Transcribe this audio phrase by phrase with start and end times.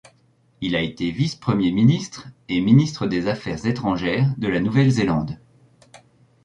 [0.61, 5.37] Il a été vice-Premier ministre et ministre des Affaires étrangères de la Nouvelle-Zélande.